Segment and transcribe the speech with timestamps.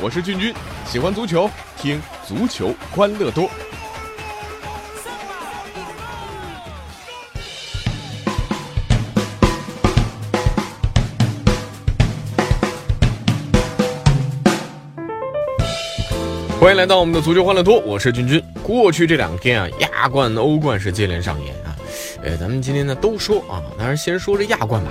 [0.00, 0.54] 我是俊君，
[0.86, 3.50] 喜欢足球，听足球欢乐多。
[16.60, 18.42] 欢迎来到我们的足球欢乐多，我是君君。
[18.62, 21.67] 过去这两天啊，亚冠、欧冠是接连上演。
[22.22, 24.90] 呃，咱们今天呢都说啊，当然先说这亚冠吧。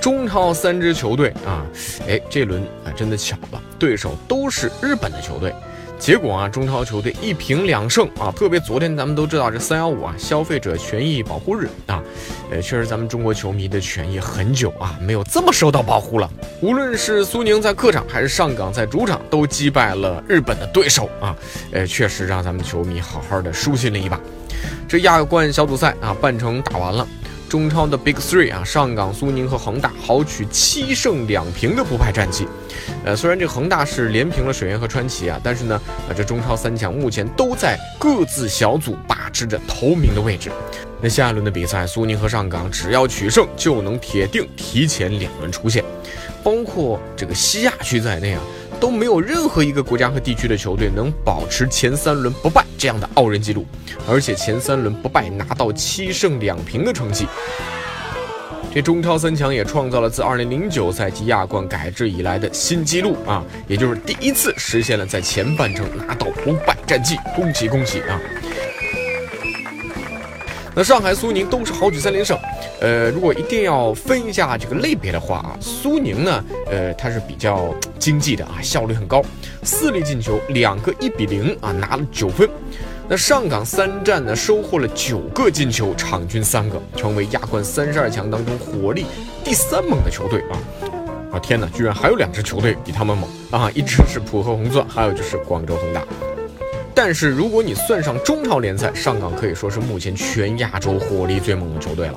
[0.00, 1.64] 中超三支球队啊，
[2.06, 5.54] 哎，这轮啊真的巧了，对手都是日本的球队。
[5.96, 12.02] 结果啊，中超球队一平两胜啊，特别昨天咱们都知道这三幺五啊，消费者权益保护日啊，
[12.50, 16.28] 呃，确实咱们中国球迷的权益很久啊没有这么受到保护了。
[16.60, 21.34] 无论是苏宁在客场还是上港在主场，都击败了日本的对手啊，
[21.70, 24.20] 呃，确实让咱们球迷好好的舒心了一把。
[24.88, 27.06] 这亚冠小组赛啊，半程打完了。
[27.48, 32.48] 中超的 Big Three 啊，上港、苏宁和恒大豪取七胜两平的不败战绩。
[33.04, 40.50] 呃，虽然这恒大是连平了水源和川崎啊，但是呢，啊，这中超三强目前都在各自小组把持着头名的位置。
[41.00, 45.84] 那下一轮的比赛，苏宁和上港只要取胜，就能铁定提前两轮出线。
[46.42, 48.40] 包括这个西亚区在内啊。
[48.74, 53.66] 都没有任何一个国家和地区的球队能保持前三轮不败这样的傲人记录，
[54.08, 57.26] 而且前三轮不败拿到七胜两平的成绩。
[58.74, 68.20] 这中超三强也创造了自2009赛季亚冠改制以来的新纪录啊，也就是第一次实现了在前半程拿到不败战绩，恭喜恭喜啊！
[70.74, 72.36] 那上海、苏宁都是豪取三连胜。
[72.80, 79.22] 呃，如果一定要分一下这个类别的话啊，苏宁呢，呃，它是比较经济的啊，效率很高，
[79.62, 82.48] 四粒进球，两个一比零啊，拿了九分。
[83.08, 89.06] 那上港三战呢，收获了九个进球，场均三个，成为亚冠三十二强当中火力
[89.44, 90.56] 第三猛的球队啊！
[91.32, 93.70] 啊天哪，居然还有两支球队比他们猛啊！
[93.74, 96.02] 一支是浦和红钻，还有就是广州恒大。
[96.94, 102.14] 但是如果你算上中超联赛，上港可以说是目前全亚洲火力最猛的球队了。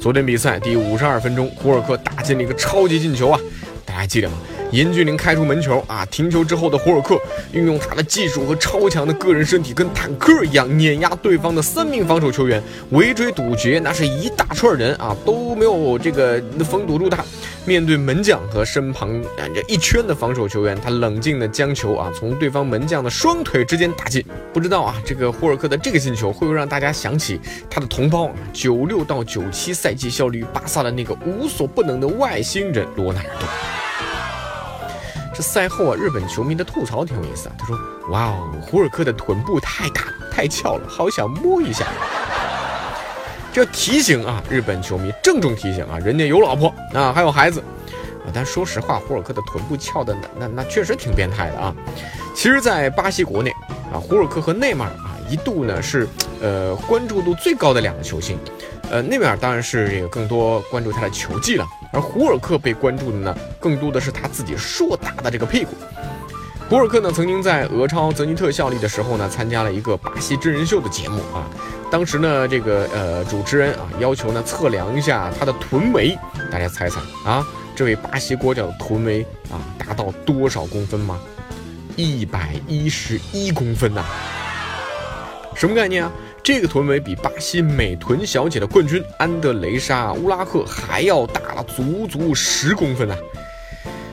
[0.00, 3.38] 昨天比赛第五十二分钟，胡尔克打进了一个超级进球啊！
[3.84, 4.38] 大家还记得吗？
[4.70, 7.18] 严俊凌开出门球啊，停球之后的胡尔克
[7.52, 17.24] 运用他的技术和超强的个人身体，跟坦克一样碾压对方的三名防守球员，围追堵截，那是一大串人啊，都没有这个封堵住他。
[17.66, 24.24] 面对门将和身旁啊这一圈的防守球员，他冷静的将球啊从对方门将的双腿之间打进。
[24.52, 27.38] 不知道啊，这个霍尔克的这个进球会不会让大家想起
[27.68, 33.89] 他的同胞九六到九七赛季效力于巴萨的那个无所不能的外星人罗纳尔多？
[35.40, 37.54] 赛后啊，日本球迷的吐槽挺有意思啊。
[37.58, 37.78] 他说
[38.10, 41.86] ：“哇哦，胡尔克的臀部太大太翘了，好想摸一下。
[43.52, 47.60] ”这提醒啊，日本球迷郑重提醒啊，人家有老婆啊，还有孩子
[48.24, 48.30] 啊。
[48.32, 51.74] 但说实话，胡尔克的臀部翘的那那那确实挺变态的啊。
[52.34, 53.50] 其实，在巴西国内
[53.92, 56.06] 啊，胡尔克和内马尔啊，一度呢是
[56.40, 58.38] 呃关注度最高的两个球星。
[58.88, 65.72] 呃，内马尔当然是这个更多关注他的球技了，而胡尔克被关注的呢，更多的是他自己硕大的这个屁股。
[66.68, 71.44] 胡尔克呢，曾经在俄超泽尼特效力的时候呢，参加了一个巴西真人秀的节目啊。
[71.90, 76.16] 当时呢，这个呃主持人啊要求呢测量一下他的臀围，
[76.50, 81.18] 大家猜猜啊，这位巴西国脚的臀围啊达到多少公分吗？
[81.96, 84.04] 一百一十一公分呐！
[85.56, 86.12] 什么概念啊？
[86.52, 93.16] 这个臀围比巴西美臀小姐的冠军安德雷莎乌拉克还要大了足足十公分呢！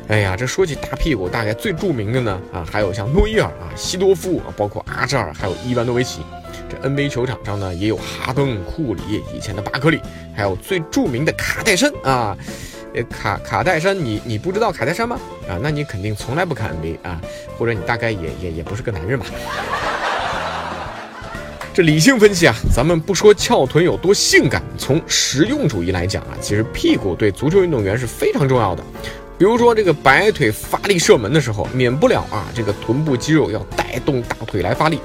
[0.08, 6.22] 哎呀，这说起大屁股，大概最著名的呢啊，还有像诺伊尔啊、西多夫啊，包括阿扎尔，还有伊万诺维奇。
[6.70, 10.00] 这 NBA 球场上呢，也有哈登、库里，以前的巴克利，
[10.36, 12.38] 还有最著名的卡戴珊啊，
[12.94, 15.19] 呃，卡卡戴珊，你你不知道卡戴珊吗？
[15.50, 17.19] 啊，那你肯定从来不看 NBA 啊，
[17.58, 19.25] 或者你大概也也也不是个男人吧？
[21.77, 28.83] 这理性分析啊，咱们不说翘臀有多性感，从实用主义来讲啊，其实屁股对足球运动员是非常重要的。
[29.38, 35.00] 比如说这个摆腿发力射门的时候，免不了啊，这个臀部肌肉要带动大腿来发力。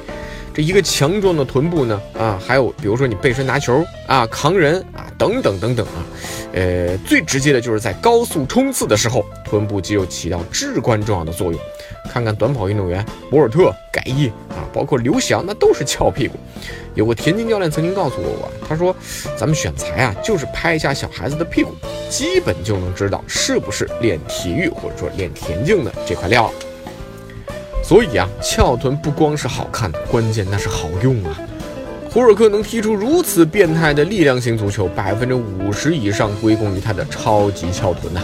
[0.54, 6.04] 这一个强壮的臀部呢，啊，还有比如说你背身拿球啊、扛人啊等等等等啊，
[6.52, 11.60] 呃，最直接的就是在高速冲刺的时候，臀部肌肉起到至关重要的作用。
[12.10, 16.34] 看看短跑运动员博尔特、盖伊啊，包括刘翔，那都是翘屁股。
[16.94, 18.94] 有个田径教练曾经告诉过我，他说，
[19.38, 21.72] 咱们选材啊，就是拍一下小孩子的屁股，
[22.10, 26.52] 基本就能知道是不是练体育或者说练田径的这块料。
[27.82, 31.38] 所以啊，翘臀不光是好看，关键那是好用啊！
[32.10, 38.22] 胡尔克能踢出如此变态的力量型足球，百分之五十以上归功于他的超级翘臀呐。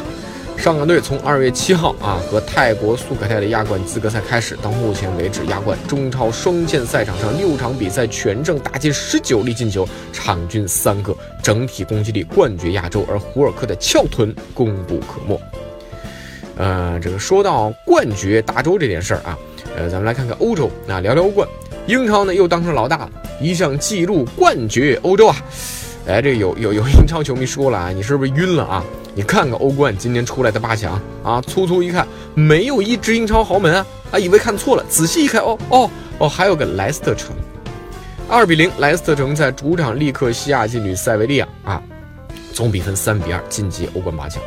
[0.57, 13.07] 上港队从二月七号啊和泰国苏可泰的亚冠资格赛开始，到目前为止，亚冠中超双线赛场上六场比赛全胜，打进十九粒进球，场均三个，整体攻击力冠绝亚洲。
[13.09, 15.41] 而胡尔克的翘臀功不可没。
[16.57, 19.39] 呃，这个说到冠绝大洲这件事儿啊，
[19.79, 21.49] 呃，咱们来看看欧洲啊，聊聊欧冠。
[21.87, 23.11] 英超呢又当上老大了，
[23.41, 25.37] 一项纪录冠绝欧洲啊！
[26.09, 28.85] 哎，这有有有英超球迷说了啊，你是不是晕了啊？
[29.15, 32.05] 你看看欧冠今年出来的八强啊，粗粗一看
[32.35, 37.31] 没有一支英超豪门啊，啊以为看错了，仔细一看哦哦哦，还有个莱斯特城，
[38.29, 41.81] 二比零，莱斯特城在主场力克西亚劲旅塞维利亚啊，
[42.53, 44.43] 总比分三比二晋级欧冠八强。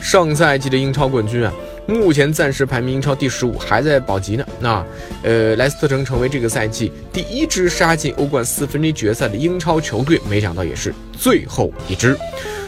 [0.00, 1.52] 上赛季的英超冠军啊，
[1.86, 4.44] 目前暂时排名英超第十五，还在保级呢。
[4.58, 4.84] 那
[5.22, 12.16] 呃，莱斯特城成为这个赛季第一支杀进欧冠四分之一决赛的英超球队，没想到也是最后一支。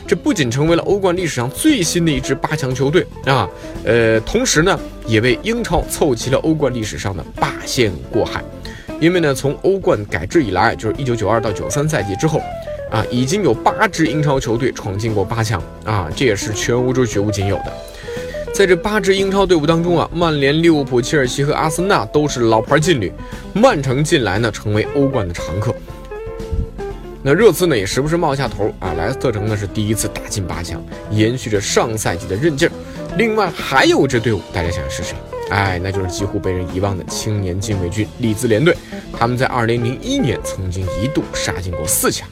[0.06, 3.46] 这不仅成为了欧冠历史上最新的一支八强球队啊，
[3.84, 8.42] 呃，同时呢，也为英超凑齐了欧冠历史上的八仙过海。
[9.00, 12.40] 因为呢，从欧冠改制以来，就是一九九二到九三赛季之后，
[12.90, 17.72] 啊，已经有八支英超球队闯进过八强啊，这也是全欧洲绝无仅有的。
[18.52, 23.12] 在这八支英超队伍当中啊，曼联、利物浦、切尔西和阿森纳都是老牌劲旅，
[23.52, 25.72] 曼城近来呢成为欧冠的常客。
[27.22, 32.72] 那热刺呢也时不时冒下头啊，莱斯特城呢是第一次打进八强，延续着上赛季的韧劲儿。
[33.16, 35.14] 另外还有这队伍，大家想想是谁？
[35.50, 38.76] 哎，那就是几乎被人遗忘的青年禁卫军利兹联队。
[39.16, 42.28] 他们在2001年曾经一度杀进过四强。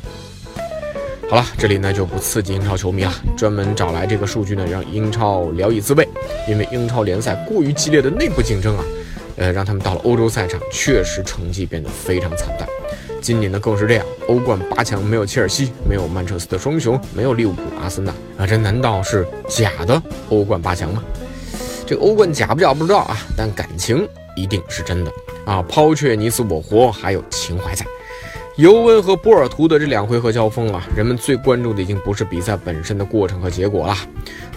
[1.28, 6.06] 好了，这里呢就不刺激英超球迷了，专门找来这个数据呢，让英超聊以自慰。
[6.48, 8.84] 因为英超联赛过于激烈的内部竞争啊，
[9.36, 12.68] 呃，让他们到了欧洲赛场，确实成绩变得非常惨淡。
[13.20, 21.02] 今年呢更是这样，欧冠八强没有切尔西，没有曼彻斯特双雄，没有利物浦、阿森纳啊，这难道是假的欧冠八强吗？
[21.84, 25.10] 这个欧冠假不假不知道啊，但感情一定是真的
[25.44, 25.60] 啊！
[25.62, 27.84] 抛却你死我活，还有情怀在。
[28.56, 33.94] 尤文和波尔图的这两回合交锋啊，人们最关注的已经不是比赛本身的过程和结果了，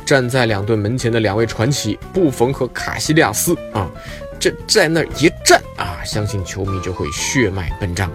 [0.06, 3.92] 站在两队门前的两位传奇布冯和卡西利亚斯啊，
[4.40, 8.10] 这在那一站啊，相信球迷就会血脉奔张。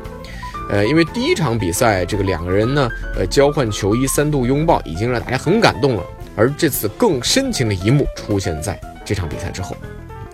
[0.71, 6.03] 呃，因为第一场比赛，这个两个人呢，呃，交换球衣、三度拥抱，已经让大家很感动了。
[6.35, 9.77] 而这次更深情的一幕出现在这场比赛之后。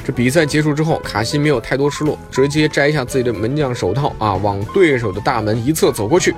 [0.04, 6.34] 这比赛结束之后，卡西没有太多失落，直接摘下自己的门将手套啊，往对手的大门一侧走过去。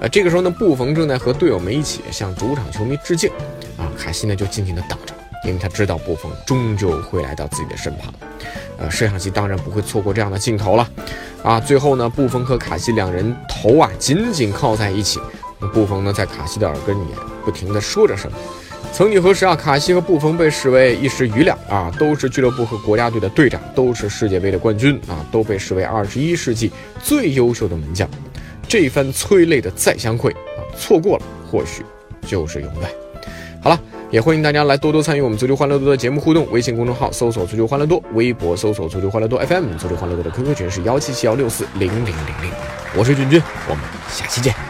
[0.00, 3.30] 呃，这个时候呢，布冯正在和队友们一起向主场球迷致敬。
[3.76, 5.14] 啊，卡西呢就静静的等着，
[5.44, 8.12] 因为他知道布冯终究会来到自己的身旁。
[8.78, 10.88] 呃，摄像机当然不会错过这样的镜头了。
[11.42, 15.18] 啊，最后呢，布冯和卡西两人头啊紧紧靠在一起。
[15.74, 17.08] 布冯呢在卡西的耳根里
[17.44, 18.38] 不停的说着什么。
[18.92, 26.70] 曾几何时啊，卡西和布冯被视为一时余粮啊，都是俱乐部和国家队的队长，都是世界杯的冠军啊，都被视为二十一世纪
[27.02, 28.08] 最优秀的门将。
[28.68, 31.84] 这番催泪的再相会啊，错过了或许
[32.26, 32.90] 就是永远。
[33.62, 33.80] 好了。
[34.10, 42.50] 也欢迎大家来多多参与我们足球欢乐多的节目互动，微信公众号搜索足球欢乐多，微博搜索足球欢乐多 FM，足球欢乐多的 QQ 群是幺七七幺六四零零零零，
[42.96, 44.69] 我是俊君，我们下期见。